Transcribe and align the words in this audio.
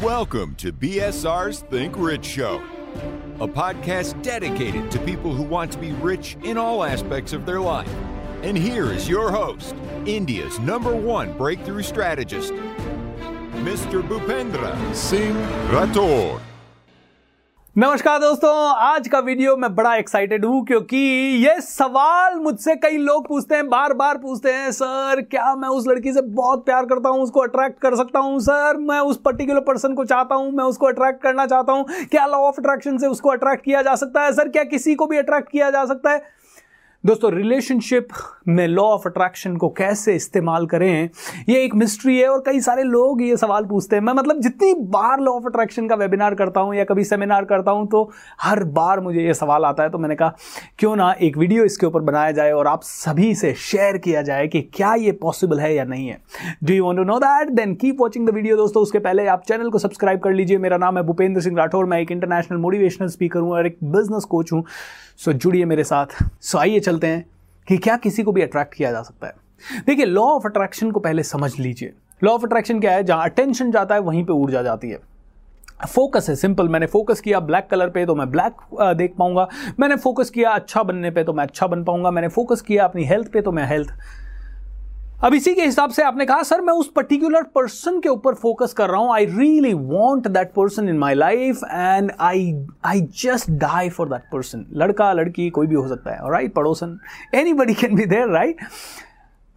Welcome 0.00 0.54
to 0.56 0.72
BSR's 0.72 1.58
Think 1.62 1.96
Rich 1.98 2.24
Show, 2.24 2.62
a 3.40 3.48
podcast 3.48 4.22
dedicated 4.22 4.92
to 4.92 5.00
people 5.00 5.34
who 5.34 5.42
want 5.42 5.72
to 5.72 5.78
be 5.78 5.90
rich 5.90 6.36
in 6.44 6.56
all 6.56 6.84
aspects 6.84 7.32
of 7.32 7.44
their 7.44 7.60
life. 7.60 7.92
And 8.42 8.56
here 8.56 8.92
is 8.92 9.08
your 9.08 9.32
host, 9.32 9.74
India's 10.06 10.60
number 10.60 10.94
one 10.94 11.36
breakthrough 11.36 11.82
strategist, 11.82 12.52
Mr. 12.52 14.00
Bhupendra 14.00 14.94
Singh 14.94 15.34
Rathore. 15.68 16.40
नमस्कार 17.78 18.18
दोस्तों, 18.18 18.50
आज 18.76 19.06
का 19.08 19.18
video 19.18 19.54
मैं 19.56 19.74
बड़ा 19.74 19.94
excited 19.96 20.44
हूँ 20.44 20.64
क्योंकि 20.66 20.96
ये 21.44 21.54
सवाल 21.60 22.34
मुझसे 22.34 22.74
कई 22.76 22.96
लोग 22.96 23.26
पूछते 23.28 23.54
हैं 23.54 23.68
बार 23.68 23.92
बार 23.94 24.18
पूछते 24.18 24.52
हैं, 24.52 24.70
सर, 24.72 25.20
क्या 25.30 25.54
मैं 25.54 25.68
उस 25.68 25.86
लड़की 25.88 26.12
से 26.12 26.20
बहुत 26.20 26.64
प्यार 26.64 26.86
करता 26.86 27.08
हूँ? 27.08 27.22
उसको 27.22 27.40
अट्रैक्ट 27.40 27.78
कर 27.80 27.96
सकता 27.96 28.18
हूँ? 28.18 28.40
सर, 28.40 28.76
मैं 28.76 28.98
उस 29.00 29.20
पर्टिकुलर 29.20 29.60
पर्सन 29.60 29.94
को 29.94 30.04
चाहता 30.04 30.34
हूँ, 30.34 30.50
मैं 30.52 30.64
उसको 30.64 30.86
अट्रैक्ट 30.86 31.22
करना 31.22 31.46
चाहता 31.46 31.72
हूँ। 31.72 31.86
क्या 32.10 32.26
लॉ 32.26 32.38
ऑफ़ 32.38 32.60
अट्रैक्शन 32.60 32.98
से 32.98 33.06
उसको 33.06 33.28
अट्रैक्ट 33.28 33.64
किया 33.64 33.82
जा 33.82 33.94
सकता 33.94 34.24
है? 34.24 34.32
सर, 34.32 34.48
क्या 34.48 34.64
किसी 34.64 34.94
को 34.94 35.06
भी 35.06 35.18
अट्रैक्ट 35.18 35.50
किया 35.50 35.70
जा 35.70 35.84
सकता 35.84 36.10
है? 36.10 36.22
दोस्तों 37.04 37.30
रिलेशनशिप 37.32 38.08
में 38.48 38.66
लॉ 38.68 38.82
ऑफ़ 38.84 39.06
अट्रैक्शन 39.08 39.56
को 39.56 39.68
कैसे 39.70 40.14
इस्तेमाल 40.14 40.66
करें, 40.66 41.08
ये 41.48 41.62
एक 41.64 41.74
मिस्ट्री 41.74 42.16
है 42.18 42.26
और 42.28 42.42
कई 42.46 42.60
सारे 42.60 42.82
लोग 42.82 43.22
ये 43.22 43.36
सवाल 43.36 43.64
पूछते 43.64 43.96
हैं। 43.96 44.02
मैं 44.02 44.12
मतलब 44.12 44.40
जितनी 44.42 44.72
बार 44.90 45.20
लॉ 45.20 45.32
ऑफ़ 45.32 45.46
अट्रैक्शन 45.46 45.88
का 45.88 45.94
वेबिनार 45.94 46.34
करता 46.34 46.60
हूँ 46.60 46.74
या 46.74 46.84
कभी 46.84 47.04
सेमिनार 47.04 47.44
करता 47.44 47.70
हूँ 47.70 47.86
तो 47.88 48.02
हर 48.42 48.62
बार 48.64 49.00
मुझे 49.00 49.20
ये 49.20 49.34
सवाल 49.34 49.64
आता 49.64 49.82
है। 49.82 49.90
तो 49.90 49.98
मैंने 49.98 50.14
कहा, 50.14 50.34
क्यों 50.78 50.94
ना 50.96 51.10
एक 51.12 51.38
वीडियो 51.38 51.64
इसके 51.64 51.86
ऊपर 51.86 52.00
बनाया 52.02 52.32
जाए 52.32 52.52
और 52.52 52.66
आप 52.66 52.82
सभी 52.82 53.34
से 53.34 53.54
शेयर 53.60 53.98
किया 53.98 54.22
जाए 54.22 54.48
कि 54.48 54.62
क्या 54.74 54.94
ये 54.96 55.12
पॉसिबल 55.22 55.60
है 55.60 55.74
या 55.74 55.84
नहीं 55.84 56.08
है। 56.08 56.20
Do 56.64 56.74
you 56.74 56.84
want 56.84 56.98
to 56.98 57.04
know 57.04 57.18
that 57.18 57.50
then 57.52 57.74
keep 57.76 58.00
watching 58.00 58.28
the 58.28 58.34
video 58.34 58.56
दोस्तों। 58.56 58.82
उसके 58.82 58.98
पहले 58.98 59.26
आप 59.28 59.44
चैनल 59.48 59.70
को 59.70 59.78
सब्सक्राइब 59.78 60.20
कर 60.20 60.32
लीजिए। 60.32 60.58
मेरा 60.58 60.76
नाम 60.78 60.98
है 60.98 61.04
भूपेंद्र 61.04 61.40
सिंह 61.40 61.58
राठौर। 61.58 61.86
मैं 61.86 62.00
एक 62.00 62.12
इंटरनेशनल 62.12 62.58
मोटिवेशनल 62.58 63.08
स्पीकर 63.08 63.40
हूँ 63.40 63.52
और 63.52 63.66
एक 63.66 63.78
बिज़नेस 63.84 64.24
कोच 64.26 64.52
हूँ। 64.52 64.64
सो 65.16 65.32
जुड़िए 65.32 65.64
मेरे 65.64 65.84
साथ। 65.84 66.22
सो 66.40 66.58
आइए 66.58 66.80
चलते 66.98 67.06
हैं 67.06 67.24
कि 67.68 67.76
क्या 67.78 67.96
किसी 67.96 68.22
को 68.22 68.32
भी 68.32 68.42
अट्रैक्ट 68.42 68.74
किया 68.74 68.90
जा 68.92 69.02
सकता 69.02 69.26
है। 69.26 69.34
देखिए 69.86 70.04
लॉ 70.04 70.22
ऑफ़ 70.24 70.46
अट्रैक्शन 70.46 70.90
को 70.90 71.00
पहले 71.00 71.22
समझ 71.22 71.58
लीजिए। 71.58 71.92
लॉ 72.22 72.32
ऑफ़ 72.32 72.44
अट्रैक्शन 72.44 72.80
क्या 72.80 72.92
है? 72.92 73.04
जहाँ 73.04 73.24
अटेंशन 73.24 73.70
जाता 73.72 73.94
है, 73.94 74.00
वहीं 74.00 74.24
पर 74.24 74.32
ऊर्जा 74.32 74.62
जाती 74.62 74.90
है। 74.90 74.98
फोकस 75.86 76.28
है 76.28 76.34
सिंपल 76.36 76.68
मैंने 76.68 76.86
फोकस 76.86 77.20
किया 77.20 77.40
ब्लैक 77.40 77.66
कलर 77.70 77.88
पे 77.88 78.04
तो 78.06 78.14
मैं 78.14 78.30
ब्लैक 78.30 78.56
देख 78.96 79.14
पाऊँगा। 79.18 79.46
मैंने 79.80 79.96
फोकस 79.96 80.30
किया 80.30 80.50
अच्छा 80.50 80.82
बनने 80.82 81.10
पे 81.10 81.24
तो 81.24 81.32
मैं 81.32 81.44
अच्छा 81.44 81.66
बन 81.66 81.84
पाऊँगा। 81.84 82.10
मैंने 82.10 82.28
फोकस 82.28 82.60
किया 82.60 82.84
अपनी 82.84 83.04
हेल्थ 83.04 83.32
पे 83.32 83.40
तो 83.40 83.52
मैं 83.52 83.66
हेल्थ 83.66 83.92
अब 85.18 85.34
इसी 85.34 85.54
के 85.54 85.62
हिसाब 85.62 85.90
से 85.90 86.02
आपने 86.02 86.24
कहा, 86.26 86.42
सर, 86.42 86.60
मैं 86.60 86.72
उस 86.72 86.90
पर्टिकुलर 86.96 87.42
पर्सन 87.54 87.98
के 88.00 88.08
ऊपर 88.08 88.34
फोकस 88.34 88.72
कर 88.72 88.88
रहा 88.90 89.00
हूँ। 89.00 89.12
I 89.14 89.24
really 89.26 89.72
want 89.74 90.28
that 90.28 90.52
person 90.52 90.88
in 90.88 90.98
my 90.98 91.14
life 91.14 91.60
and 91.64 92.12
I 92.20 92.52
I 92.86 93.00
just 93.22 93.50
die 93.52 93.88
for 93.88 94.08
that 94.08 94.30
person 94.32 94.64
लड़का, 94.72 95.12
लड़की, 95.12 95.48
कोई 95.50 95.66
भी 95.66 95.74
हो 95.74 95.86
सकता 95.88 96.14
है 96.14 96.30
राइट 96.32 96.54
पड़ोसन 96.54 96.98
anybody 97.52 97.74
can 97.74 97.96
be 97.96 98.04
there 98.04 98.28
right 98.28 98.60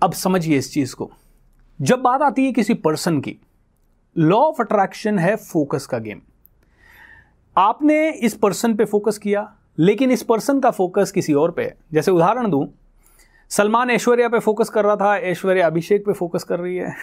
अब 0.01 0.13
समझिए 0.13 0.57
इस 0.57 0.73
चीज़ 0.73 0.95
को। 0.95 1.11
जब 1.79 2.01
बात 2.01 2.21
आती 2.21 2.45
है 2.45 2.51
किसी 2.51 2.73
पर्सन 2.73 3.19
की 3.21 3.37
लॉ 4.15 4.39
ऑफ़ 4.39 4.61
अट्रैक्शन 4.61 5.19
है 5.19 5.35
फोकस 5.35 5.85
का 5.85 5.99
गेम 5.99 6.21
आपने 7.55 8.09
इस 8.09 8.33
पर्सन 8.33 8.75
पे 8.75 8.85
फोकस 8.85 9.17
किया, 9.17 9.51
लेकिन 9.79 10.11
इस 10.11 10.23
पर्सन 10.23 10.59
का 10.59 10.71
फोकस 10.71 11.11
किसी 11.11 11.33
और 11.33 11.51
पे 11.51 11.63
है। 11.63 11.77
जैसे 11.93 12.11
उदाहरण 12.11 12.49
दूँ 12.49 12.67
सलमान 13.51 13.89
ऐश्वर्या 13.89 14.27
पे 14.29 14.39
फोकस 14.39 14.69
कर 14.69 14.85
रहा 14.85 14.95
था, 14.95 15.15
ऐश्वर्या 15.17 15.65
अभिषेक 15.67 16.05
पे 16.05 16.13
फोकस 16.13 16.43
कर 16.43 16.59
रही 16.59 16.75
है। 16.75 16.93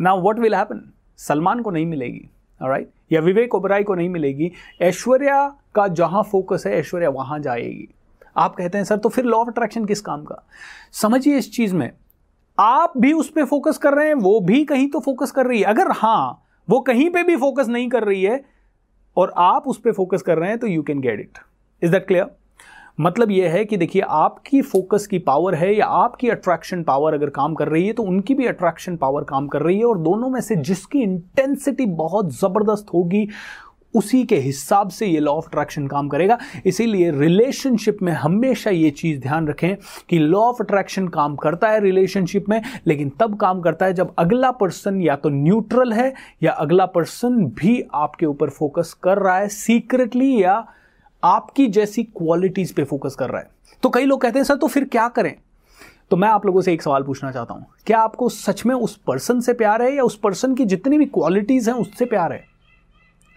ना 0.00 0.14
व्हाट 0.14 0.38
विल 0.38 0.54
हैपन 0.54 0.80
सलमान 1.18 1.60
को 1.62 1.70
नहीं 1.70 1.86
मिलेगी 1.86 2.28
राइट 2.60 2.90
या 3.12 3.20
विवेक 3.20 3.54
ओबराई 3.54 3.82
को 3.82 3.94
नहीं 3.94 4.08
मिलेगी। 4.08 4.50
ऐश्वर्या 4.82 5.46
का 5.74 5.86
जहाँ 5.88 6.22
फोकस 6.22 6.62
है, 6.66 6.76
ऐश्वर्या 6.78 7.10
वहाँ 7.10 7.38
जाएगी। 7.38 7.88
आप 8.36 8.54
कहते 8.56 8.78
हैं, 8.78 8.84
सर 8.84 8.96
तो 8.96 9.08
फिर 9.08 9.24
लॉ 9.24 9.38
ऑफ़ 9.38 9.48
अट्रैक्शन 9.48 9.84
किस 9.84 10.00
काम 10.00 10.24
का? 10.24 10.42
समझिए 10.92 11.38
इस 11.38 11.50
चीज़ 11.52 11.74
में, 11.74 11.90
आप 12.58 12.92
भी 12.98 13.12
उस 13.12 13.30
पर 13.30 13.44
फोकस 13.44 13.78
कर 13.78 13.94
रहे 13.94 14.06
हैं, 14.08 14.14
वो 14.14 14.38
भी 14.40 14.64
कहीं 14.64 14.88
तो 14.88 15.00
फोकस 15.00 15.30
कर 15.30 15.46
रही 15.46 15.60
है। 15.60 15.64
अगर 15.64 15.90
हाँ, 15.92 16.44
वो 16.68 16.80
कहीं 16.80 17.08
पे 17.10 17.22
भी 17.22 17.36
फोकस 17.36 17.68
नहीं 17.68 17.88
कर 17.88 18.04
रही 18.04 18.22
है, 18.22 18.44
और 19.16 19.32
आप 19.36 19.68
उस 19.68 19.80
पर 19.80 19.92
फोकस 19.92 20.22
कर 20.22 20.38
रहे 20.38 20.48
हैं 20.48 20.58
तो 20.58 20.66
you 20.66 20.82
can 20.82 21.00
get 21.00 21.20
it 21.20 21.38
is 21.82 21.92
that 21.92 22.06
clear 22.06 22.30
मतलब 22.98 23.30
यह 23.30 23.50
है 23.52 23.64
कि 23.64 23.76
देखिए, 23.76 24.02
आपकी 24.02 24.60
फोकस 24.62 25.06
की 25.06 25.18
पावर 25.20 25.54
है 25.54 25.74
या 25.74 25.86
आपकी 25.86 26.28
अट्रैक्शन 26.30 26.82
पावर 26.82 27.14
अगर 27.14 27.30
काम 27.30 27.54
कर 27.54 27.68
रही 27.68 27.86
है 27.86 27.92
तो 27.92 28.02
उनकी 28.04 28.34
भी 28.34 28.46
अट्रैक्शन 28.46 28.96
पावर 28.96 29.24
काम 29.24 29.46
कर 29.48 29.62
रही 29.62 29.78
है 29.78 29.84
और 29.84 29.98
दोनों 30.00 30.30
में 30.30 30.40
से 30.40 30.56
जिसकी 30.58 31.02
इंटेंसिटी 31.02 31.86
बहुत 31.86 32.32
ज़बरदस्त 32.34 32.86
होगी, 32.94 33.28
उसी 33.94 34.22
के 34.24 34.36
हिसाब 34.36 34.90
से 34.90 35.06
ये 35.06 35.20
लॉ 35.20 35.32
ऑफ़ 35.32 35.46
अट्रैक्शन 35.46 35.86
काम 35.86 36.08
करेगा। 36.08 36.38
इसीलिए 36.66 37.10
रिलेशनशिप 37.12 37.98
में 38.02 38.12
हमेशा 38.12 38.70
ये 38.70 38.90
चीज़ 38.92 39.20
ध्यान 39.20 39.48
रखें 39.48 39.74
कि 40.10 40.18
लॉ 40.18 40.40
ऑफ़ 40.40 40.62
अट्रैक्शन 40.62 41.08
काम 41.08 41.34
करता 41.36 41.68
है 41.68 41.80
रिलेशनशिप 41.80 42.48
में, 42.48 42.60
लेकिन 42.86 43.10
तब 43.20 43.36
काम 43.40 43.60
करता 43.60 43.86
है 43.86 43.94
जब 43.94 44.14
अगला 44.18 44.50
पर्सन 44.52 45.00
या 45.02 45.16
तो 45.16 45.28
न्यूट्रल 45.30 45.92
है 45.92 46.12
या 46.42 46.52
अगला 46.52 46.86
पर्सन 46.88 47.44
भी 47.54 47.82
आपके 47.94 48.26
ऊपर 48.26 48.50
फोकस 48.50 48.92
कर 49.02 49.18
रहा 49.18 49.36
है 49.38 49.48
सीक्रेटली 49.50 50.42
या 50.42 50.64
आपकी 51.22 51.66
जैसी 51.68 52.02
क्वालिटीज 52.02 52.72
पे 52.72 52.84
फोकस 52.84 53.14
कर 53.14 53.30
रहा 53.30 53.40
है। 53.40 53.50
तो 53.82 53.90
कई 53.90 54.04
लोग 54.04 54.20
कहते 54.20 54.38
हैं 54.38 54.44
सर 54.44 54.56
तो 54.56 54.66
फिर 54.66 54.84
क्या 54.84 55.08
करें? 55.08 55.34
तो 56.10 56.16
मैं 56.16 56.28
आप 56.28 56.46
लोगों 56.46 56.60
से 56.60 56.72
एक 56.72 56.82
सवाल 56.82 57.02
पूछना 57.02 57.30
चाहता 57.32 57.54
हूँ 57.54 57.66
क्या 57.86 57.98
आपको 57.98 58.28
सच 58.28 58.64
में 58.66 58.74
उस 58.74 58.96
पर्सन 59.06 59.40
से 59.40 59.52
प्यार 59.52 59.82
है 59.82 59.94
या 59.94 60.02
उस 60.02 60.16
पर्सन 60.16 60.54
की 60.54 60.64
जितनी 60.64 60.98
भी 60.98 61.04
क्वालिटीज 61.06 61.68
हैं 61.68 61.76
उससे 61.76 62.04
प्यार 62.04 62.32
है? 62.32 62.44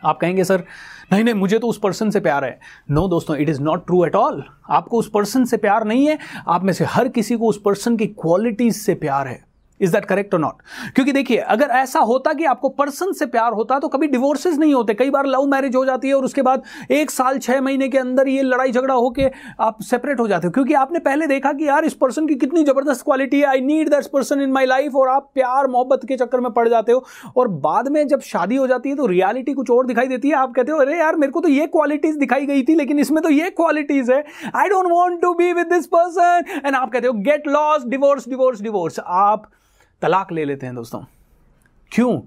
आप 0.01 0.19
कहेंगे 0.19 0.44
सर 0.44 0.63
नहीं 1.12 1.24
नहीं 1.24 1.34
मुझे 1.34 1.59
तो 1.59 1.68
उस 1.68 1.79
पर्सन 1.79 2.09
से 2.09 2.19
प्यार 2.19 2.45
है। 2.45 2.59
नो 2.91 3.01
no, 3.01 3.09
दोस्तों 3.09 3.35
it 3.38 3.50
is 3.50 3.62
not 3.62 3.85
true 3.85 4.03
at 4.06 4.16
all 4.16 4.44
आपको 4.69 5.00
उस 5.00 5.09
पर्सन 5.09 5.45
से 5.45 5.57
प्यार 5.57 5.84
नहीं 5.84 6.07
है। 6.07 6.18
आप 6.47 6.63
में 6.63 6.74
से 6.74 6.85
हर 6.85 7.07
किसी 7.07 7.35
को 7.35 7.47
उस 7.47 7.62
पर्सन 7.66 7.97
की 7.97 8.07
क्वालिटीज 8.07 8.75
से 8.75 8.95
प्यार 8.95 9.28
है। 9.28 9.44
इज़ 9.80 9.91
दैट 9.91 10.06
करेक्ट 10.06 10.34
और 10.34 10.40
नॉट 10.40 10.62
क्योंकि 10.96 11.12
देखिए, 11.12 11.38
अगर 11.38 11.69
ऐसा 11.75 12.00
होता 12.02 12.34
कि 12.34 12.46
आपको 12.46 12.69
पर्सन 12.72 13.12
से 13.13 13.25
प्यार 13.28 13.53
होता 13.53 13.80
तो 13.80 13.88
कभी 13.88 14.08
डिवोर्सेज 14.08 14.59
नहीं 14.59 14.74
होते। 14.74 14.94
कई 14.94 15.09
बार 15.09 15.25
लव 15.28 15.46
मैरिज 15.47 15.75
हो 15.75 15.84
जाती 15.86 16.08
है 16.08 16.13
और 16.13 16.25
उसके 16.25 16.41
बाद 16.41 16.63
एक 16.91 17.12
साल, 17.12 17.38
छह 17.40 17.62
महीने 17.62 17.90
के 17.90 17.97
अंदर 17.97 18.28
ये 18.28 18.41
लड़ाई 18.44 18.72
झगड़ा 18.72 18.94
होकर 18.94 19.31
आप 19.59 19.81
सेपरेट 19.84 20.19
हो 20.19 20.28
जाते 20.28 20.47
हो। 20.47 20.52
क्योंकि 20.52 20.74
आपने 20.75 21.00
पहले 21.00 21.28
देखा 21.28 21.52
कि 21.53 21.68
यार, 21.68 21.86
इस 21.86 21.94
पर्सन 21.96 22.28
की 22.28 22.36
कितनी 22.36 22.63
ज़बरदस्त 22.63 23.03
क्वालिटी 23.06 23.40
है। 23.40 23.46
I 23.46 23.62
need 23.62 23.90
that 23.90 24.08
person 24.13 24.41
in 24.41 24.52
my 24.52 24.66
life 24.66 24.96
और 24.96 25.09
आप 25.09 25.30
प्यार, 25.36 25.68
मोहब्बत 25.68 26.06
के 26.07 26.18
चक्कर 26.18 26.40
में 26.40 26.52
पड़ 26.52 26.68
जाते 26.69 26.92
हो। 26.92 27.03
और 27.38 27.47
बाद 27.66 27.88
में 27.88 28.07
जब 28.07 28.22
शादी 28.24 28.56
हो 28.56 28.68
जाती 28.68 28.90
है 28.90 28.96
तो 28.96 29.06
रियालिटी 29.06 29.53
कुछ 29.53 29.72
और 29.72 29.86
दिखाई 29.86 30.07
देती 30.07 30.30
है। 30.30 30.36
आप 30.36 30.53
कहते 30.53 30.72
हो, 30.72 30.78
अरे 30.78 30.97
यार, 31.00 31.16
मेरे 31.16 31.31
को 31.31 31.42
तो 31.42 31.50
ये 31.50 31.68
क्वालिटीज 31.68 32.16
दिखाई 32.18 32.46
गई 32.46 32.63
थी, 32.63 32.75
लेकिन 32.75 33.00
इसमें 33.00 33.22
तो 33.24 33.30
ये 33.30 33.50
क्वालिटीज 33.52 34.12
है। 34.12 34.24
I 34.56 34.69
don't 34.69 34.92
want 34.92 35.22
to 35.22 35.34
be 35.34 35.52
with 35.53 35.68
this 35.68 35.86
person 35.88 36.62
and 36.66 36.75
आप 36.75 36.92
कहते 36.92 37.07
हो 37.07 37.13
get 37.22 37.47
lost 37.47 37.86
divorce 37.88 38.28
divorce 38.30 38.62
divorce 38.62 39.00
आप 39.00 39.50
तलाक 40.06 40.32
ले 40.32 40.46
लेते 40.46 40.66
हैं 40.66 40.76
दोस्तों। 40.76 41.04
क्यों? 41.92 42.20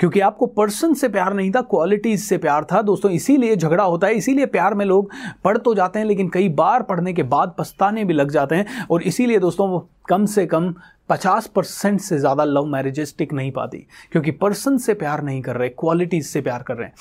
क्योंकि 0.00 0.20
आपको 0.20 0.46
पर्सन 0.46 0.94
से 0.94 1.08
प्यार 1.08 1.34
नहीं 1.34 1.50
था 1.50 1.60
क्वालिटीज 1.60 2.20
से 2.20 2.38
प्यार 2.38 2.64
था 2.64 2.80
दोस्तों, 2.82 3.10
इसीलिए 3.10 3.56
झगड़ा 3.56 3.84
होता 3.84 4.06
है, 4.06 4.14
इसीलिए 4.14 4.46
प्यार 4.46 4.74
में 4.74 4.84
लोग 4.84 5.10
पढ़ 5.44 5.58
तो 5.58 5.74
जाते 5.74 5.98
हैं, 5.98 6.06
लेकिन 6.06 6.28
कई 6.28 6.48
बार 6.48 6.82
पढ़ने 6.82 7.12
के 7.12 7.22
बाद 7.22 7.54
पछताने 7.58 8.04
भी 8.04 8.14
लग 8.14 8.30
जाते 8.30 8.54
हैं, 8.54 8.86
और 8.90 9.02
इसीलिए 9.02 9.38
दोस्तों 9.38 9.80
कम 10.08 10.26
से 10.26 10.46
कम 10.46 10.74
50 11.08 11.46
परसेंट 11.46 12.00
से 12.00 12.18
ज़्यादा 12.18 12.44
लव 12.44 12.64
मैरिजेस 12.64 13.14
टिक 13.18 13.32
नहीं 13.32 13.52
पाती, 13.52 13.86
क्योंकि 14.12 14.30
पर्सन 14.30 14.78
से 14.78 14.94
प्यार 14.94 15.22
नहीं 15.22 15.42
कर 15.42 15.56
रहे 15.56 15.68
क्वालिटीज 15.68 16.26
से 16.26 16.40
प्यार 16.40 16.62
कर 16.62 16.76
रहे 16.76 16.86
हैं। 16.86 16.94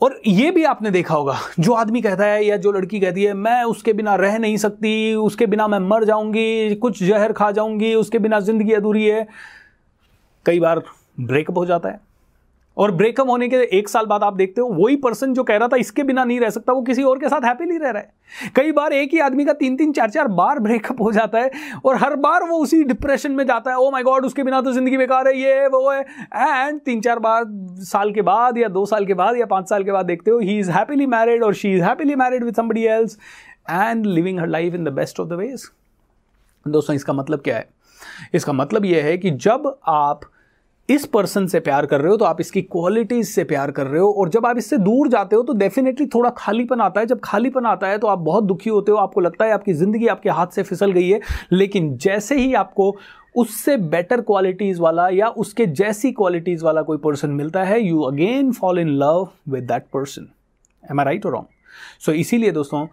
और 0.00 0.20
ये 0.26 0.50
भी 0.50 0.64
आपने 0.64 0.90
देखा 0.90 1.14
होगा, 1.14 1.38
जो 1.60 1.72
आदमी 1.72 2.00
कहता 2.02 2.24
है 2.24 2.44
या 2.44 2.56
जो 2.56 2.72
लड़की 2.72 3.00
कहती 3.00 3.22
है, 3.22 3.32
मैं 3.34 3.62
उसके 3.64 3.92
बिना 3.92 4.14
रह 4.14 4.38
नहीं 4.38 4.56
सकती, 4.56 5.14
उसके 5.14 5.46
बिना 5.46 5.68
मैं 5.68 5.78
मर 5.78 6.04
जाऊँगी, 6.04 6.74
कुछ 6.74 7.02
जहर 7.02 7.32
खा 7.32 7.50
जाऊँगी, 7.50 7.94
उसके 7.94 8.18
बिना 8.18 8.40
ज़िंदगी 8.40 8.72
अधूरी 8.72 9.04
है। 9.04 9.26
कई 10.46 10.60
बार 10.60 10.82
ब्रेकअप 11.20 11.58
हो 11.58 11.66
जाता 11.66 11.88
है। 11.88 12.05
और 12.76 12.90
ब्रेकअप 12.92 13.28
होने 13.28 13.48
के 13.48 13.56
एक 13.78 13.88
साल 13.88 14.06
बाद 14.06 14.22
आप 14.22 14.34
देखते 14.34 14.60
हो, 14.60 14.68
वही 14.68 14.96
पर्सन 14.98 15.32
जो 15.34 15.42
कह 15.44 15.56
रहा 15.56 15.68
था, 15.68 15.76
इसके 15.76 16.02
बिना 16.02 16.24
नहीं 16.24 16.40
रह 16.40 16.50
सकता, 16.50 16.72
वो 16.72 16.82
किसी 16.82 17.02
और 17.02 17.18
के 17.18 17.28
साथ 17.28 17.44
हैप्पीली 17.44 17.76
रह 17.78 17.90
रहा 17.90 18.02
है। 18.02 18.50
कई 18.56 18.72
बार 18.72 18.92
एक 18.92 19.12
ही 19.12 19.18
आदमी 19.20 19.44
का 19.44 19.52
तीन 19.54 19.76
तीन 19.76 19.92
चार 19.92 20.10
चार 20.10 20.28
बार 20.30 20.58
ब्रेकअप 20.60 21.00
हो 21.00 21.10
जाता 21.12 21.38
है 21.38 21.50
और 21.84 21.96
हर 21.96 22.16
बार 22.18 22.44
वो 22.44 22.58
उसी 22.58 22.82
डिप्रेशन 22.84 23.32
में 23.32 23.44
जाता 23.46 23.70
है 23.70 23.76
ओ 23.76 23.90
माय 23.90 24.02
गॉड 24.02 24.24
उसके 24.26 24.42
बिना 24.42 24.60
तो 24.60 24.72
ज़िंदगी 24.72 24.96
बेकार 24.96 25.28
है, 25.28 25.36
ये, 25.36 25.66
वो 25.66 25.90
है। 25.90 26.00
एंड 26.00 26.80
तीन 26.80 27.00
चार 27.00 27.18
बार, 27.18 27.44
साल 27.84 28.12
के 28.12 28.22
बाद 28.22 28.58
या 28.58 28.68
दो 28.68 28.84
साल 28.86 29.06
के 29.06 29.14
बाद 29.14 29.36
या 29.36 29.46
पाँच 29.46 29.68
साल 29.68 29.84
के 29.84 29.92
बाद 29.92 30.06
देखते 30.06 30.30
हो 30.30 30.38
ही 30.38 30.58
इज़ 30.58 30.70
हैप्पीली 30.70 31.06
मैरिड 31.08 31.42
और 31.44 31.54
she 31.54 31.74
is 31.74 31.82
happily 31.82 32.14
married 32.16 32.44
with 32.44 32.54
somebody 32.56 32.84
else 32.86 33.18
and 33.70 34.06
living 34.06 34.40
her 34.40 34.48
life 34.48 34.74
in 34.74 34.84
the 34.84 34.92
best 34.94 35.20
of 35.20 35.28
the 35.28 35.32
ways 35.34 35.68
दोस्तों, 36.66 36.94
इसका 36.96 37.12
मतलब 37.12 37.40
क्या 37.40 37.56
है? 37.56 37.68
इसका 38.34 38.52
मतलब 38.52 38.84
यह 38.84 39.04
है 39.04 39.18
कि 39.18 39.30
जब 39.30 39.74
आप 39.88 40.20
इस 40.88 41.04
पर्सन 41.06 41.46
से 41.46 41.60
प्यार 41.60 41.86
कर 41.86 42.00
रहे 42.00 42.10
हो 42.10 42.16
तो 42.16 42.24
आप 42.24 42.40
इसकी 42.40 42.62
क्वालिटीज 42.62 43.26
से 43.28 43.44
प्यार 43.44 43.70
कर 43.70 43.86
रहे 43.86 44.00
हो, 44.00 44.10
और 44.10 44.28
जब 44.28 44.46
आप 44.46 44.58
इससे 44.58 44.76
दूर 44.78 45.08
जाते 45.08 45.36
हो 45.36 45.42
तो 45.42 45.52
डेफिनेटली 45.54 46.06
थोड़ा 46.06 46.30
खालीपन 46.36 46.80
आता 46.80 47.00
है। 47.00 47.06
जब 47.06 47.20
खालीपन 47.24 47.66
आता 47.66 47.86
है 47.86 47.98
तो 47.98 48.06
आप 48.06 48.18
बहुत 48.20 48.44
दुखी 48.44 48.70
होते 48.70 48.92
हो, 48.92 48.98
आपको 48.98 49.20
लगता 49.20 49.44
है 49.44 49.52
आपकी 49.52 49.72
ज़िंदगी 49.74 50.06
आपके 50.06 50.30
हाथ 50.30 50.46
से 50.46 50.62
फिसल 50.62 50.92
गई 50.92 51.08
है, 51.08 51.20
लेकिन 51.52 51.96
जैसे 51.96 52.36
ही 52.36 52.52
आपको 52.54 52.94
उससे 53.34 53.76
बेटर 53.76 54.20
क्वालिटीज 54.20 54.78
वाला 54.80 55.08
या 55.08 55.28
उसके 55.38 55.66
जैसी 55.74 56.12
क्वालिटीज 56.12 56.62
वाला 56.62 56.82
कोई 56.82 56.98
पर्सन 56.98 57.30
मिलता 57.32 57.64
है 57.64 57.80
you 57.80 58.00
again 58.02 58.52
fall 58.52 58.78
in 58.78 58.88
love 58.98 59.28
with 59.48 59.64
that 59.64 59.86
person 59.92 60.28
am 60.84 61.00
I 61.00 61.04
right 61.04 61.26
और 61.26 61.32
रॉन्ग 61.32 61.46
सो 62.00 62.12
इसीलिए 62.14 62.50
दोस्तों 62.52 62.86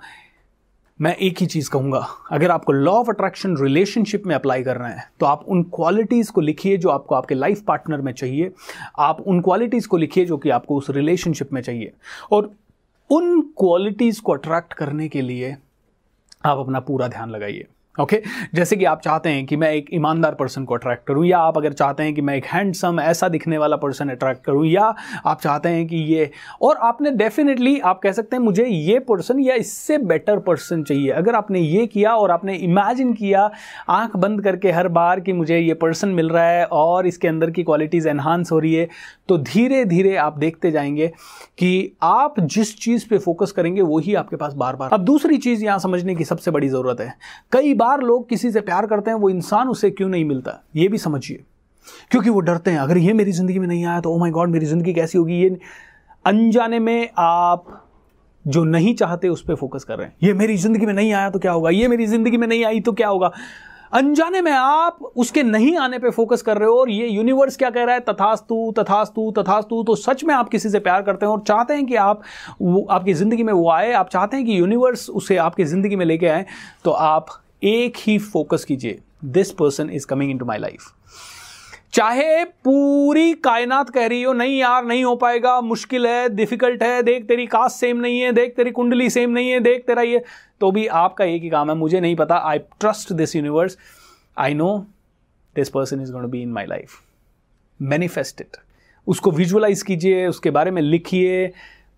मैं 0.99 1.15
एक 1.17 1.37
ही 1.37 1.45
चीज़ 1.45 1.69
कहूँगा, 1.69 2.07
अगर 2.31 2.51
आपको 2.51 2.71
लॉ 2.71 2.91
ऑफ़ 2.91 3.09
अट्रैक्शन 3.09 3.55
रिलेशनशिप 3.57 4.25
में 4.27 4.33
अप्लाई 4.35 4.63
करना 4.63 4.87
है 4.87 5.03
तो 5.19 5.25
आप 5.25 5.45
उन 5.47 5.63
क्वालिटीज़ 5.75 6.31
को 6.31 6.41
लिखिए 6.41 6.77
जो 6.77 6.89
आपको 6.89 7.15
आपके 7.15 7.35
लाइफ 7.35 7.61
पार्टनर 7.61 8.01
में 8.01 8.11
चाहिए। 8.13 8.51
आप 8.99 9.21
उन 9.21 9.41
क्वालिटीज़ 9.41 9.87
को 9.87 9.97
लिखिए 9.97 10.25
जो 10.25 10.37
कि 10.37 10.49
आपको 10.49 10.77
उस 10.77 10.89
रिलेशनशिप 10.89 11.53
में 11.53 11.61
चाहिए। 11.61 11.91
और 12.31 12.51
उन 13.09 13.41
क्वालिटीज़ 13.57 14.21
को 14.21 14.33
अट्रैक्ट 14.33 14.73
करने 14.73 15.07
के 15.09 15.21
लिए 15.21 15.55
आप 16.45 16.57
अपना 16.57 16.79
पूरा 16.79 17.07
ध्यान 17.07 17.29
लगाइए। 17.29 17.65
Okay 17.99 18.15
okay? 18.15 18.55
जैसे 18.55 18.75
कि 18.75 18.85
आप 18.85 19.01
चाहते 19.01 19.29
हैं 19.29 19.45
कि 19.45 19.55
मैं 19.55 19.69
एक 19.71 19.89
ईमानदार 19.93 20.33
पर्सन 20.35 20.63
को 20.65 20.73
अट्रैक्ट 20.73 21.05
करूँ, 21.07 21.25
या 21.25 21.39
आप 21.39 21.57
अगर 21.57 21.73
चाहते 21.73 22.03
हैं 22.03 22.13
कि 22.13 22.21
मैं 22.21 22.35
एक 22.35 22.45
हैंडसम 22.45 22.99
ऐसा 22.99 23.27
दिखने 23.29 23.57
वाला 23.57 23.75
पर्सन 23.75 24.09
अट्रैक्ट 24.09 24.43
करूँ, 24.45 24.65
या 24.65 24.83
आप 25.25 25.41
चाहते 25.41 25.69
हैं 25.69 25.85
कि 25.87 25.95
ये, 25.95 26.29
और 26.61 26.77
आपने 26.77 27.11
डेफिनेटली 27.11 27.79
आप 27.79 27.99
कह 27.99 28.11
सकते 28.11 28.35
हैं 28.35 28.43
मुझे 28.43 28.65
ये 28.65 28.97
पर्सन 28.99 29.39
या 29.39 29.55
इससे 29.55 29.97
बेटर 29.97 30.39
पर्सन 30.39 30.83
चाहिए। 30.83 31.09
अगर 31.11 31.35
आपने 31.35 31.59
ये 31.59 31.85
किया 31.87 32.15
और 32.15 32.31
आपने 32.31 32.55
इमेजिन 32.55 33.13
किया, 33.13 33.49
आँख 33.89 34.15
बंद 34.17 34.43
करके 34.43 34.71
हर 34.71 34.87
बार 34.89 35.19
कि 35.19 35.33
मुझे 35.33 35.59
ये 35.59 35.73
पर्सन 35.75 36.09
मिल 36.11 36.29
रहा 36.29 36.47
है 36.47 36.65
और 36.65 37.07
इसके 37.07 37.27
अंदर 37.27 37.51
की 37.51 37.63
क्वालिटीज़ 37.63 38.07
एनहांस 38.09 38.51
हो 38.51 38.59
रही 38.59 38.73
है 38.73 38.87
तो 39.29 39.37
धीरे 39.37 39.83
धीरे 39.85 40.15
आप 40.17 40.37
देखते 40.37 40.71
जाएँगे 40.71 41.07
कि 41.57 41.97
आप 42.03 42.39
जिस 42.41 42.75
चीज़ 42.79 43.07
पर 43.09 43.17
फोकस 43.19 43.51
करेंगे 43.51 43.81
वही 43.83 44.15
आपके 44.15 44.35
पास 44.35 44.53
बार 44.53 44.75
बार 44.75 44.89
अब 44.93 45.05
दूसरी 45.05 45.37
चीज़ 45.37 45.63
यहाँ 45.65 45.79
समझने 45.79 46.15
की 46.15 46.23
सबसे 46.25 46.51
बड़ी 46.51 46.69
ज़रूरत 46.69 47.01
है। 47.01 47.13
कई 47.51 47.73
बार 47.83 48.01
लोग 48.01 48.27
किसी 48.29 48.51
से 48.51 48.61
प्यार 48.61 48.85
करते 48.87 49.11
हैं, 49.11 49.17
वो 49.17 49.29
इंसान 49.29 49.69
उसे 49.69 49.89
क्यों 49.91 50.09
नहीं 50.09 50.25
मिलता? 50.25 50.61
ये 50.75 50.87
भी 50.87 50.97
समझिए। 50.99 51.43
क्योंकि 52.11 52.29
वो 52.29 52.39
डरते 52.41 52.71
हैं, 52.71 52.79
अगर 52.79 52.97
ये 52.97 53.13
मेरी 53.13 53.31
ज़िंदगी 53.31 53.59
में 53.59 53.67
नहीं 53.67 53.85
आया 53.85 53.99
तो 54.01 54.13
ओ 54.13 54.19
माय 54.19 54.31
गॉड 54.31 54.49
मेरी 54.49 54.65
ज़िंदगी 54.65 54.93
कैसी 54.93 55.17
होगी? 55.17 55.41
ये 55.41 55.57
अनजाने 56.25 56.79
में 56.79 57.09
आप 57.19 57.65
जो 58.45 58.63
नहीं 58.65 58.93
चाहते, 58.95 59.27
उस 59.29 59.41
पर 59.43 59.55
फोकस 59.55 59.83
कर 59.83 59.97
रहे 59.97 60.07
हैं। 60.07 60.15
ये 60.23 60.33
मेरी 60.33 60.55
ज़िंदगी 60.57 60.85
में 60.85 60.93
नहीं 60.93 61.11
आया 61.13 61.29
तो 61.29 61.39
क्या 61.39 61.51
होगा? 61.51 61.69
ये 61.71 61.87
मेरी 61.87 62.05
ज़िंदगी 62.05 62.37
में 62.37 62.47
नहीं 62.47 62.65
आई 62.65 62.79
तो 62.81 62.91
क्या 62.93 63.07
होगा? 63.07 63.31
अनजाने 63.93 64.41
में 64.41 64.51
आप 64.51 64.99
उसके 65.17 65.43
नहीं 65.43 65.75
आने 65.77 65.99
पे 65.99 66.09
फोकस 66.11 66.41
कर 66.41 66.57
रहे 66.57 66.69
हो 66.69 66.79
और 66.79 66.89
ये 66.89 67.07
यूनिवर्स 67.07 67.57
क्या 67.57 67.69
कह 67.69 67.83
रहा 67.83 67.95
है? 67.95 68.01
तथास्तु 68.01 68.73
तथास्तु 68.77 69.29
तथास्तु। 69.37 69.83
तो 69.83 69.95
सच 69.97 70.23
में 70.23 70.33
आप 70.35 70.49
किसी 70.49 70.69
से 70.69 70.79
प्यार 70.79 71.01
करते 71.01 71.25
हैं 71.25 71.33
और 71.33 71.43
चाहते 71.47 71.73
हैं 71.73 71.85
कि 71.85 71.95
आप 71.97 72.21
वो, 72.61 72.85
आपकी 72.91 73.13
ज़िंदगी 73.13 73.43
में 73.43 73.53
वो 73.53 73.69
आए, 73.71 73.91
आप 73.93 74.09
चाहते 74.09 74.37
हैं 74.37 74.45
कि 74.45 74.59
यूनिवर्स 74.59 75.09
उसे 75.11 75.37
आपकी 75.39 75.63
ज़िंदगी 75.65 75.95
में 75.95 76.05
लेके 76.05 76.27
आए 76.27 76.45
तो 76.85 76.91
आप 76.91 77.25
एक 77.63 77.97
ही 77.97 78.17
फोकस 78.19 78.65
कीजिए। 78.65 78.99
This 79.25 79.51
person 79.51 79.89
is 79.89 80.07
coming 80.07 80.31
into 80.37 80.45
my 80.45 80.57
life 80.57 80.91
चाहे 81.93 82.43
पूरी 82.45 83.33
कायनात 83.43 83.89
कह 83.89 84.05
रही 84.07 84.21
हो, 84.23 84.31
नहीं 84.33 84.57
यार, 84.57 84.85
नहीं 84.85 85.03
हो 85.03 85.15
पाएगा, 85.15 85.59
मुश्किल 85.61 86.07
है 86.07 86.29
डिफ़िकल्ट 86.29 86.83
है, 86.83 87.01
देख 87.03 87.27
तेरी 87.27 87.45
कास्ट 87.47 87.77
सेम 87.77 87.97
नहीं 87.97 88.19
है, 88.19 88.31
देख 88.31 88.55
तेरी 88.55 88.71
कुंडली 88.71 89.09
सेम 89.09 89.29
नहीं 89.29 89.49
है, 89.49 89.59
देख 89.59 89.85
तेरा 89.87 90.01
ये 90.01 90.23
तो 90.61 90.71
भी 90.71 90.85
आपका 90.87 91.25
एक 91.25 91.43
ही 91.43 91.49
काम 91.49 91.69
है, 91.69 91.75
मुझे 91.75 91.99
नहीं 91.99 92.15
पता 92.15 92.37
I 92.45 92.59
trust 92.79 93.13
this 93.13 93.35
universe 93.35 93.77
I 94.37 94.53
know 94.53 94.77
this 95.55 95.69
person 95.69 96.01
is 96.01 96.11
going 96.11 96.29
be 96.31 96.41
in 96.41 96.51
my 96.51 96.65
life 96.65 96.99
manifest 97.79 98.41
it 98.41 98.57
उसको 99.07 99.31
विजुअलाइज 99.31 99.81
कीजिए, 99.83 100.25
उसके 100.27 100.51
बारे 100.51 100.71
में 100.71 100.81
लिखिए 100.81 101.51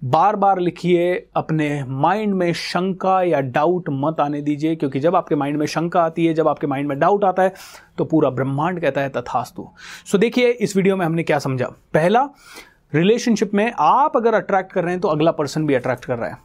बार 0.05 0.35
बार 0.35 0.59
लिखिए, 0.59 1.13
अपने 1.35 1.83
माइंड 1.83 2.33
में 2.33 2.51
शंका 2.53 3.21
या 3.23 3.39
डाउट 3.41 3.85
मत 3.91 4.19
आने 4.19 4.41
दीजिए, 4.41 4.75
क्योंकि 4.75 4.99
जब 4.99 5.15
आपके 5.15 5.35
माइंड 5.35 5.57
में 5.57 5.65
शंका 5.65 6.01
आती 6.01 6.25
है, 6.25 6.33
जब 6.33 6.47
आपके 6.47 6.67
माइंड 6.67 6.87
में 6.89 6.97
डाउट 6.99 7.23
आता 7.23 7.43
है 7.43 7.53
तो 7.97 8.05
पूरा 8.05 8.29
ब्रह्मांड 8.29 8.79
कहता 8.81 9.01
है, 9.01 9.09
तथास्तु। 9.09 9.67
सो 10.05 10.17
देखिए, 10.17 10.49
इस 10.49 10.75
वीडियो 10.77 10.95
में 10.95 11.05
हमने 11.05 11.23
क्या 11.23 11.39
समझा? 11.39 11.67
पहला, 11.93 12.27
रिलेशनशिप 12.93 13.53
में 13.53 13.71
आप 13.79 14.17
अगर 14.17 14.33
अट्रैक्ट 14.33 14.71
कर 14.71 14.83
रहे 14.83 14.91
हैं 14.91 15.01
तो 15.01 15.07
अगला 15.07 15.31
पर्सन 15.31 15.65
भी 15.67 15.73
अट्रैक्ट 15.73 16.05
कर 16.05 16.17
रहा 16.17 16.29
है। 16.29 16.37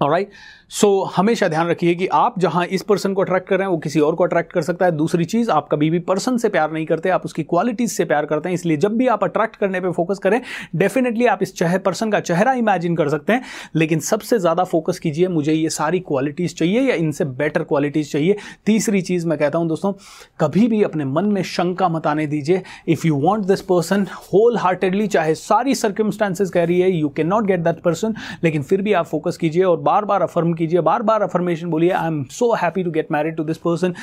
राइट 0.00 0.30
सो 0.70 0.88
so, 0.88 1.12
हमेशा 1.16 1.46
ध्यान 1.48 1.68
रखिए 1.68 1.94
कि 1.94 2.06
आप 2.06 2.38
जहाँ 2.40 2.64
इस 2.66 2.82
पर्सन 2.82 3.14
को 3.14 3.22
अट्रैक्ट 3.22 3.48
कर 3.48 3.56
रहे 3.56 3.64
हैं 3.64 3.70
वो 3.70 3.78
किसी 3.78 4.00
और 4.00 4.14
को 4.14 4.24
अट्रैक्ट 4.24 4.52
कर 4.52 4.62
सकता 4.62 4.84
है। 4.84 4.92
दूसरी 4.92 5.24
चीज़ 5.24 5.50
आप 5.50 5.68
कभी 5.68 5.88
भी 5.90 5.98
पर्सन 6.00 6.36
से 6.38 6.48
प्यार 6.48 6.70
नहीं 6.72 6.84
करते 6.86 7.08
आप 7.08 7.24
उसकी 7.24 7.42
क्वालिटीज 7.42 7.90
से 7.92 8.04
प्यार 8.04 8.26
करते 8.26 8.48
हैं 8.48 8.54
इसलिए 8.54 8.76
जब 8.76 8.96
भी 8.96 9.06
आप 9.06 9.24
अट्रैक्ट 9.24 9.56
करने 9.56 9.80
पे 9.80 9.90
फोकस 9.92 10.18
करें 10.18 10.40
डेफिनेटली 10.76 11.26
आप 11.26 11.42
इस 11.42 11.54
चेहरे 11.54 11.78
पर्सन 11.78 12.10
का 12.10 12.20
चेहरा 12.20 12.52
इमेजिन 12.52 12.96
कर 12.96 13.08
सकते 13.08 13.32
हैं। 13.32 13.42
लेकिन 13.74 14.00
सबसे 14.00 14.38
ज़्यादा 14.38 14.64
फोकस 14.64 14.98
कीजिए 14.98 15.28
मुझे 15.28 15.52
ये 15.52 15.70
सारी 15.70 16.00
क्वालिटीज 16.02 16.56
चाहिए 16.58 16.80
या 16.80 16.94
इनसे 16.94 17.24
बेटर 17.24 17.62
क्वालिटीज 17.64 18.12
चाहिए। 18.12 18.36
तीसरी 18.66 19.02
चीज़ 19.02 19.26
मैं 19.26 19.38
कहता 19.38 19.58
हूँ 19.58 19.68
दोस्तों 19.68 19.92
कभी 20.40 20.66
भी 20.68 20.82
अपने 20.82 21.04
मन 21.06 21.24
में 21.26 21.42
शंका 21.44 21.88
मत 21.88 22.06
आने 22.06 22.26
दीजिए। 22.26 22.62
If 22.88 23.06
you 23.06 23.16
want 23.16 23.46
this 23.46 23.60
person 23.62 24.06
wholeheartedly 24.58 25.06
चाहे 25.08 25.34
सारी 25.36 25.74
सर्कमस्टांसेस 25.74 26.50
कह 26.50 26.64
रही 26.64 26.80
है 26.80 26.90
you 26.90 27.08
can 27.10 27.26
not 27.26 27.46
get 27.46 27.60
that 27.60 27.82
person 27.82 28.14
लेकिन 28.44 28.62
फिर 28.62 28.82
भी 28.82 28.92
आप 28.92 29.06
फोकस 29.06 29.36
कीजिए 29.36 29.62
और 29.64 29.80
बार 29.90 30.04
बार 30.04 30.22
अफर्म 30.22 30.52
कीजिए, 30.54 30.80
बार 30.82 31.02
बार 31.02 31.22
अफर्मेशन 31.22 31.70
बोलिए। 31.70 31.90
I 31.92 32.06
am 32.06 32.22
so 32.32 32.52
happy 32.56 32.82
to 32.82 32.90
get 32.90 33.12
married 33.12 33.36
to 33.36 33.44
this 33.44 33.58
person 33.58 33.94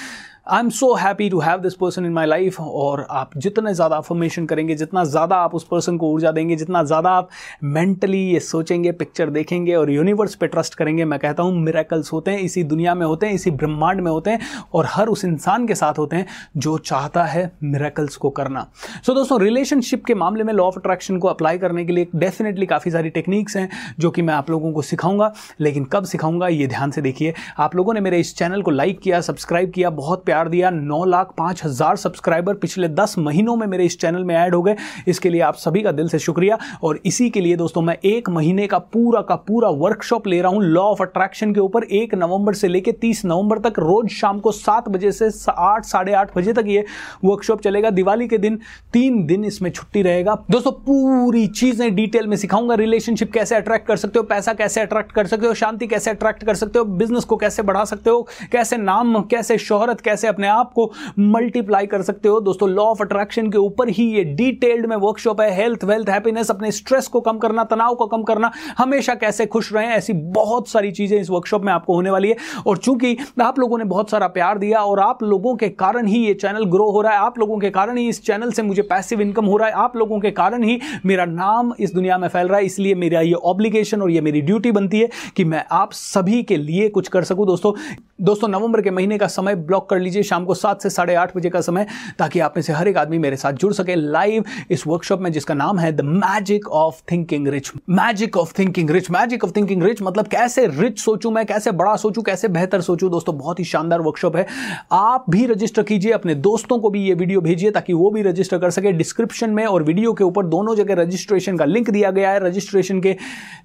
I 0.49 0.59
am 0.59 0.69
so 0.69 0.94
happy 0.95 1.27
to 1.29 1.39
have 1.39 1.59
this 1.59 1.73
person 1.73 2.05
in 2.05 2.11
my 2.13 2.25
life 2.25 2.59
और 2.61 3.05
आप 3.11 3.31
जितने 3.38 3.73
ज़्यादा 3.73 3.95
अफर्मेशन 3.95 4.45
करेंगे 4.45 4.75
जितना 4.75 5.03
ज़्यादा 5.03 5.35
आप 5.35 5.55
उस 5.55 5.63
पर्सन 5.63 5.97
को 5.97 6.11
ऊर्जा 6.11 6.31
देंगे 6.31 6.55
जितना 6.55 6.83
ज़्यादा 6.83 7.09
आप 7.09 7.29
मेंटली 7.63 8.21
ये 8.23 8.39
सोचेंगे 8.39 8.91
पिक्चर 8.91 9.29
देखेंगे 9.29 9.73
और 9.75 9.89
यूनिवर्स 9.91 10.35
पे 10.35 10.47
ट्रस्ट 10.47 10.75
करेंगे 10.75 11.05
मैं 11.05 11.19
कहता 11.19 11.44
हूँ 11.44 11.55
मिराकल्स 11.55 12.11
होते 12.13 12.31
हैं 12.31 12.39
इसी 12.39 12.63
दुनिया 12.63 12.94
में 12.95 13.05
होते 13.05 13.27
हैं 13.27 13.33
इसी 13.33 13.51
ब्रह्मांड 13.53 14.01
में 14.01 14.11
होते 14.11 14.29
हैं 14.29 14.39
और 14.73 14.85
हर 14.89 15.07
उस 15.07 15.25
इंसान 15.25 15.67
के 15.67 15.75
साथ 15.75 15.99
होते 15.99 16.15
हैं 16.15 16.25
जो 16.57 16.77
चाहता 16.77 17.23
है 17.23 17.51
मेरेकल्स 17.63 18.15
को 18.15 18.29
करना। 18.29 18.65
सो 19.03 19.11
so, 19.11 19.17
दोस्तों 19.17 19.41
रिलेशनशिप 19.41 20.05
के 20.05 20.13
मामले 20.13 20.44
में 20.44 20.53
लॉ 20.53 20.65
ऑफ़ 20.65 20.79
अट्रैक्शन 20.79 21.17
को 21.17 21.27
अप्लाई 21.27 21.57
करने 21.57 21.85
के 21.85 21.94
लिए 21.94 22.07
डेफिनेटली 22.15 22.65
काफ़ी 22.65 22.91
सारी 22.91 23.09
टेक्निक्स 23.09 23.57
हैं 23.57 23.69
जो 23.99 24.11
कि 24.11 24.21
मैं 24.21 24.33
आप 24.33 24.49
लोगों 24.49 24.71
को 24.73 24.81
सिखाऊँगा 24.83 25.31
लेकिन 25.59 25.85
कब 25.94 26.05
सिखाऊँगा 26.05 26.47
ये 26.47 26.67
ध्यान 26.67 26.91
से 26.91 27.01
देखिए। 27.01 27.33
आप 27.59 27.75
लोगों 27.75 27.94
ने 27.94 28.01
मेरे 28.01 28.19
इस 28.19 28.35
चैनल 28.38 28.61
को 28.61 28.71
लाइक 28.71 28.99
किया 28.99 29.21
सब्सक्राइब 29.23 29.71
किया 29.71 29.89
बहुत 29.91 30.25
प्यार 30.25 30.35
दिया, 30.43 30.69
नौ 30.69 31.03
लाख 31.05 31.33
पाँच 31.37 31.63
हज़ार 31.63 31.95
सब्सक्राइबर 31.95 32.53
पिछले 32.55 32.87
दस 32.89 33.15
महीनों 33.17 33.55
में 33.55 33.65
मेरे 33.67 33.85
इस 33.85 33.99
चैनल 33.99 34.23
में 34.23 34.35
ऐड 34.35 34.55
हो 34.55 34.61
गए। 34.61 34.75
इसके 35.07 35.29
लिए 35.29 35.41
आप 35.41 35.55
सभी 35.55 35.81
का 35.81 35.91
दिल 35.91 36.07
से 36.09 36.19
शुक्रिया। 36.19 36.57
और 36.83 36.99
इसी 37.05 37.29
के 37.29 37.41
लिए 37.41 37.55
दोस्तों, 37.55 37.81
मैं 37.81 37.97
एक 38.05 38.29
महीने 38.29 38.67
का 38.67 38.77
पूरा 38.77 39.21
का 39.21 39.35
पूरा 39.37 39.69
वर्कशॉप 39.69 40.27
ले 40.27 40.41
रहा 40.41 40.51
हूँ 40.51 40.63
लॉ 40.63 40.81
ऑफ़ 40.81 41.01
अट्रैक्शन 41.03 41.53
के 41.53 41.59
ऊपर। 41.59 41.83
एक 41.83 42.15
नवंबर 42.15 42.53
से 42.53 42.67
लेकर 42.67 42.91
तीस 42.91 43.23
नवंबर 43.25 43.59
तक, 43.59 43.79
रोज 43.79 44.09
शाम 44.11 44.39
को 44.39 44.51
सात 44.51 44.89
बजे 44.89 45.11
से 45.11 45.29
आठ, 45.49 45.85
साढ़े 45.85 46.13
आठ 46.13 46.37
बजे 46.37 46.53
तक 46.53 46.63
ये 46.67 46.85
वर्कशॉप 47.25 47.61
चलेगा। 47.61 47.89
दिवाली 47.91 48.27
के 48.27 48.37
दिन, 48.37 48.59
तीन 48.93 49.25
दिन 49.25 49.45
इसमें 49.45 49.69
छुट्टी 49.71 50.01
रहेगा। 50.01 50.37
दोस्तों, 50.51 50.71
पूरी 50.71 51.45
चीज़ें 51.49 51.95
डिटेल 51.95 52.27
में 52.27 52.37
सिखाऊँगा। 52.37 52.75
रिलेशनशिप 52.75 53.31
कैसे 53.33 53.56
अट्रैक्ट 53.56 53.87
कर 53.87 53.97
सकते 53.97 54.19
हो, 54.19 54.23
पैसा 54.25 54.53
कैसे 54.53 54.81
अट्रैक्ट 54.81 55.11
कर 55.11 55.27
सकते 55.27 55.47
हो, 55.47 55.53
शांति 55.56 55.87
कैसे 55.87 56.11
अट्रैक्ट 56.11 56.44
कर 56.44 56.56
सकते 56.56 56.79
हो 56.79 56.85
बिज़नेस 56.87 57.23
को 57.23 57.35
कैसे 57.37 57.63
बढ़ा 57.63 57.83
सकते 57.85 58.09
हो, 58.09 58.27
कैसे 58.51 58.77
नाम, 58.77 59.21
कैसे 59.23 59.57
शोहरत, 59.59 60.01
कैसे 60.01 60.26
अपने 60.27 60.47
आप 60.47 60.71
को 60.73 60.91
मल्टीप्लाई 61.19 61.85
कर 61.87 62.01
सकते 62.01 62.29
हो। 62.29 62.39
दोस्तों 62.41 62.69
लॉ 62.69 62.83
ऑफ़ 62.83 63.03
अट्रैक्शन 63.03 63.49
के 63.51 63.57
ऊपर 63.59 63.89
ही 63.89 64.03
ये 64.07 64.23
डिटेल्ड 64.25 64.85
में 64.85 64.95
वर्कशॉप 64.97 65.41
है। 65.41 65.51
हेल्थ 65.55 65.83
वेल्थ 65.83 66.09
हैप्पीनेस 66.09 66.51
अपने 66.51 66.71
स्ट्रेस 66.71 67.07
को 67.07 67.21
कम 67.21 67.37
करना, 67.37 67.63
तनाव 67.65 67.95
को 67.95 68.05
कम 68.07 68.23
करना। 68.23 68.51
हमेशा 68.77 69.15
कैसे 69.15 69.45
खुश 69.47 69.71
रहें, 69.73 69.87
ऐसी 69.87 70.13
बहुत 70.13 70.67
सारी 70.69 70.91
चीज़ें 70.91 71.19
इस 71.19 71.29
वर्कशॉप 71.29 71.63
में 71.63 71.71
आपको 71.73 71.95
होने 71.95 72.09
वाली 72.09 72.29
है। 72.29 72.35
और 72.67 72.77
चूँकि 72.77 73.15
आप 73.41 73.59
लोगों 73.59 73.77
ने 73.77 73.83
बहुत 73.85 74.09
सारा 74.09 74.27
प्यार 74.29 74.57
दिया 74.57 74.79
और 74.79 74.99
आप 74.99 75.23
लोगों 75.23 75.55
के 75.55 75.69
कारण 75.69 76.07
ही 76.07 76.19
ये 76.19 76.33
चैनल 76.35 76.65
ग्रो 76.67 76.89
हो 76.91 77.01
रहा 77.01 77.13
है, 77.13 77.19
आप 77.19 77.39
लोगों 77.39 77.57
के 77.59 77.69
कारण 77.69 77.97
ही 77.97 78.07
इस 78.09 78.23
चैनल 78.25 78.51
से 78.51 78.63
मुझे 78.63 78.81
पैसिव 78.83 79.21
इनकम 79.21 79.45
हो 79.45 79.57
रहा 79.57 79.67
है, 79.67 79.73
आप 79.75 79.95
लोगों 79.97 80.19
के 80.19 80.31
कारण 80.33 80.63
ही 80.63 80.79
मेरा 81.05 81.25
नाम 81.25 81.73
इस 81.79 81.93
दुनिया 81.93 82.17
में 82.17 82.27
फैल 82.27 82.47
रहा 82.47 82.57
है। 82.57 82.65
इसलिए 82.65 82.95
मेरा 82.95 83.21
ये 83.21 83.33
ऑब्लिगेशन 83.33 84.01
और 84.01 84.11
ये 84.11 84.21
मेरी 84.21 84.41
ड्यूटी 84.41 84.71
बनती 84.71 84.99
है 84.99 85.09
कि 85.35 85.43
मैं 85.43 85.63
आप 85.71 85.91
सभी 85.93 86.41
के 86.43 86.57
लिए 86.57 86.89
कुछ 86.89 87.07
कर 87.07 87.23
सकूँ। 87.23 87.45
दोस्तों 87.47 87.73
दोस्तों, 88.19 88.47
नवंबर 88.47 88.81
के 88.81 88.92
महीने 88.92 89.18
का 89.18 89.28
समय 89.28 89.56
ब्लॉक 89.56 89.90
कर 89.90 90.00
लीजिए। 90.00 90.24
शाम 90.24 90.45
को 90.45 90.54
सात 90.54 90.81
से 90.81 90.90
साढ़े 90.90 91.16
आठ 91.16 91.36
बजे 91.38 91.50
का 91.50 91.59
समय, 91.62 91.86
ताकि 92.19 92.40
आप 92.40 92.54
में 92.57 92.62
से 92.64 92.74
हर 92.74 92.88
एक 92.88 92.97
आदमी 92.97 93.18
मेरे 93.18 93.36
साथ 93.36 93.54
जुड़ 93.54 93.71
सके 93.74 93.95
लाइव 93.95 94.44
इस 94.71 94.86
वर्कशॉप 94.88 95.19
में, 95.21 95.31
जिसका 95.31 95.54
नाम 95.54 95.80
है 95.80 95.92
the 95.92 96.02
magic 96.02 96.68
of 96.68 97.02
thinking 97.12 97.47
rich 97.47 97.71
magic 97.90 98.38
of 98.38 98.54
thinking 98.59 98.90
rich 98.90 99.09
magic 99.12 99.44
of 99.44 99.52
thinking 99.56 99.83
rich 99.83 100.02
मतलब 100.02 100.28
कैसे 100.28 100.66
रिच 100.69 101.00
सोचूं 101.00 101.31
मैं, 101.31 101.45
कैसे 101.45 101.71
बड़ा 101.71 101.95
सोचूं, 101.95 102.24
कैसे 102.24 102.47
बेहतर 102.47 102.81
सोचूं? 102.81 103.09
दोस्तों, 103.12 103.38
बहुत 103.38 103.59
ही 103.59 103.66
शानदार 103.66 104.02
वर्कशॉप 104.02 104.36
है। 104.36 104.45
आप 104.92 105.26
भी 105.30 105.45
रजिस्टर 105.45 105.83
कीजिए, 105.83 106.12
अपने 106.12 106.36
दोस्तों 106.47 106.80
को 106.80 106.90
भी 106.90 107.04
ये 107.04 107.14
वीडियो 107.14 107.42
भेजिए, 107.42 107.71
ताकि 107.71 107.94
वो 107.94 108.09
भी 108.12 108.21
रजिस्टर 108.21 108.57
कर 108.57 108.69
सके 108.69 108.92
डिस्क्रिप्शन 108.94 109.50
में 109.50 109.66
और 109.66 109.83
वीडियो 109.83 110.14
के 110.14 110.24
ऊपर 110.24 110.45
दोनों 110.47 110.76
जगह 110.76 111.02
रजिस्ट्रेशन 111.02 111.57
का 111.57 111.66
लिंक 111.66 111.90
दिया 111.90 112.12
गया 112.12 112.31
है। 112.31 112.45
रजिस्ट्रेशन 112.47 113.02
के 113.02 113.16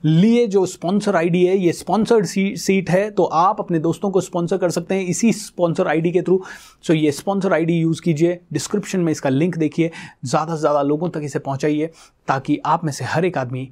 लिए 0.05 0.47
जो 0.47 0.67
स्पॉन्सर 0.67 1.17
आईडी 1.17 1.45
है, 1.45 1.59
ये 1.59 1.73
स्पॉन्सर्ड 1.73 2.27
सीट 2.27 2.91
है। 2.91 3.11
तो 3.11 3.25
आप 3.25 3.61
अपने 3.61 3.79
दोस्तों 3.79 4.11
को 4.11 4.21
स्पॉन्सर 4.21 4.41
कर 4.51 4.71
सकते 4.71 4.95
हैं 4.95 5.07
इसी 5.07 5.33
स्पॉन्सर 5.33 5.89
आईडी 5.89 6.13
के 6.13 6.23
थ्रू 6.23 6.41
सो 6.87 6.95
ये 6.95 7.13
स्पॉन्सर 7.13 7.53
आईडी 7.53 7.79
यूज़ 7.79 8.03
कीजिए। 8.03 8.39
डिस्क्रिप्शन 8.53 9.01
में 9.01 9.13
इसका 9.13 9.31
लिंक 9.31 9.57
देखिए। 9.59 9.91
ज़्यादा 10.25 10.55
से 10.55 10.61
ज़्यादा 10.61 10.83
लोगों 10.83 11.09
तक 11.09 11.21
इसे 11.25 11.39
पहुंचाइए 11.39 11.91
ताकि 12.29 12.61
आप 12.67 12.85
में 12.85 12.93
से 12.93 13.05
हर 13.05 13.25
एक 13.25 13.39
आदमी 13.39 13.69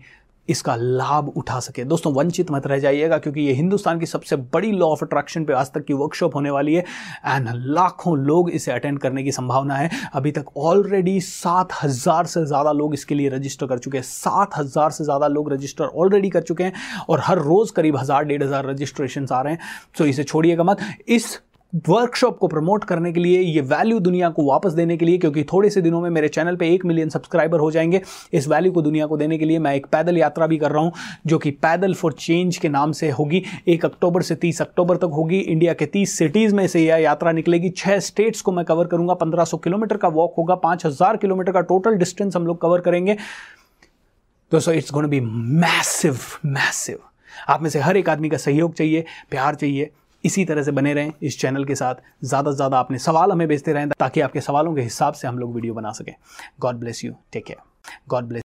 इसका 0.50 0.74
लाभ 0.76 1.28
उठा 1.36 1.58
सके। 1.60 1.84
दोस्तों, 1.84 2.12
वंचित 2.14 2.50
मत 2.50 2.66
रह 2.66 2.78
जाइएगा, 2.78 3.18
क्योंकि 3.18 3.40
ये 3.40 3.52
हिंदुस्तान 3.54 3.98
की 4.00 4.06
सबसे 4.06 4.36
बड़ी 4.36 4.70
लॉ 4.72 4.86
ऑफ़ 4.86 5.04
अट्रैक्शन 5.04 5.44
पे 5.44 5.52
आज 5.52 5.70
तक 5.72 5.84
की 5.84 5.94
वर्कशॉप 5.94 6.34
होने 6.34 6.50
वाली 6.50 6.74
है 6.74 6.84
एंड 7.26 7.48
लाखों 7.54 8.16
लोग 8.18 8.50
इसे 8.50 8.72
अटेंड 8.72 8.98
करने 8.98 9.22
की 9.22 9.32
संभावना 9.32 9.76
है। 9.76 9.90
अभी 10.14 10.32
तक 10.32 10.56
ऑलरेडी 10.58 11.20
सात 11.22 11.72
हज़ार 11.82 12.26
से 12.26 12.44
ज़्यादा 12.46 12.72
लोग 12.72 12.94
इसके 12.94 13.14
लिए 13.14 13.28
रजिस्टर 13.30 13.66
कर 13.66 13.78
चुके 13.78 13.98
हैं। 13.98 14.04
सात 14.04 14.56
हज़ार 14.56 14.90
से 14.90 15.04
ज़्यादा 15.04 15.26
लोग 15.28 15.52
रजिस्टर 15.52 15.84
ऑलरेडी 15.84 16.30
कर 16.30 16.42
चुके 16.42 16.64
हैं, 16.64 16.72
और 17.08 17.20
हर 17.24 17.38
रोज़ 17.40 17.72
करीब 17.72 17.96
हज़ार, 17.96 18.24
डेढ़ 18.24 18.42
हज़ार 18.42 18.66
रजिस्ट्रेशन 18.66 19.26
आ 19.32 19.40
रहे 19.42 19.52
हैं। 19.52 19.60
सो 19.98 20.04
इसे 20.06 20.24
छोड़िएगा 20.24 20.64
मत। 20.64 20.78
इस 21.08 21.38
वर्कशॉप 21.74 22.38
को 22.38 22.48
प्रमोट 22.48 22.84
करने 22.84 23.12
के 23.12 23.20
लिए, 23.20 23.40
ये 23.40 23.60
वैल्यू 23.60 23.98
दुनिया 24.00 24.28
को 24.28 24.44
वापस 24.44 24.72
देने 24.72 24.96
के 24.96 25.04
लिए, 25.04 25.18
क्योंकि 25.18 25.44
थोड़े 25.44 25.70
से 25.70 25.80
दिनों 25.80 26.00
में 26.00 26.10
मेरे 26.10 26.28
चैनल 26.28 26.56
पे 26.56 26.74
एक 26.74 26.84
मिलियन 26.84 27.08
सब्सक्राइबर 27.08 27.58
हो 27.58 27.70
जाएँगे। 27.70 28.00
इस 28.32 28.48
वैल्यू 28.48 28.72
को 28.72 28.82
दुनिया 28.82 29.06
को 29.06 29.16
देने 29.16 29.38
के 29.38 29.44
लिए 29.44 29.58
मैं 29.58 29.74
एक 29.74 29.86
पैदल 29.86 30.18
यात्रा 30.18 30.46
भी 30.46 30.58
कर 30.58 30.70
रहा 30.70 30.82
हूँ, 30.82 30.92
जो 31.26 31.38
कि 31.38 31.50
पैदल 31.50 31.94
फॉर 31.94 32.12
चेंज 32.12 32.56
के 32.56 32.68
नाम 32.68 32.92
से 32.92 33.10
होगी। 33.10 33.42
एक 33.68 33.84
अक्टूबर 33.84 34.22
से 34.22 34.34
तीस 34.34 34.62
अक्टूबर 34.62 34.96
तक 34.96 35.10
होगी। 35.12 35.38
इंडिया 35.38 35.72
के 35.72 35.86
तीस 35.86 36.18
सिटीज़ 36.18 36.54
में 36.54 36.66
से 36.66 36.80
यह 36.80 36.96
यात्रा 36.96 37.32
निकलेगी। 37.32 37.70
छह 37.70 37.98
स्टेट्स 37.98 38.40
को 38.40 38.52
मैं 38.52 38.64
कवर 38.64 38.86
करूँगा। 38.86 39.14
पंद्रह 39.14 39.44
किलोमीटर 39.54 39.96
का 39.96 40.08
वॉक 40.08 40.34
होगा। 40.38 40.54
पाँच 40.54 40.82
किलोमीटर 41.02 41.52
का 41.52 41.60
टोटल 41.60 41.94
डिस्टेंस 41.94 42.36
हम 42.36 42.46
लोग 42.46 42.60
कवर 42.60 42.80
करेंगे। 42.80 43.16
दोस्तों 44.52 44.74
it's 44.74 44.92
gonna 44.92 45.06
be 45.06 45.20
massive 45.20 46.18
massive 46.44 46.98
आप 47.48 47.62
में 47.62 47.70
से 47.70 47.78
हर 47.78 47.96
एक 47.96 48.08
आदमी 48.08 48.28
का 48.28 48.36
सहयोग 48.36 48.74
चाहिए, 48.74 49.04
प्यार 49.30 49.54
चाहिए। 49.54 49.90
इसी 50.24 50.44
तरह 50.44 50.62
से 50.62 50.72
बने 50.72 50.94
रहें 50.94 51.12
इस 51.22 51.40
चैनल 51.40 51.64
के 51.64 51.74
साथ। 51.74 51.94
ज़्यादा 52.24 52.50
से 52.50 52.56
ज़्यादा 52.56 52.78
अपने 52.78 52.98
सवाल 52.98 53.32
हमें 53.32 53.46
भेजते 53.48 53.72
रहें 53.72 53.88
ताकि 53.90 54.20
आपके 54.20 54.40
सवालों 54.40 54.74
के 54.74 54.82
हिसाब 54.82 55.14
से 55.14 55.28
हम 55.28 55.38
लोग 55.38 55.54
वीडियो 55.54 55.74
बना 55.74 55.92
सकें। 55.92 56.14
God 56.60 56.76
bless 56.76 57.04
you 57.04 57.14
take 57.32 57.44
care 57.46 57.98
God 58.08 58.24
bless 58.24 58.42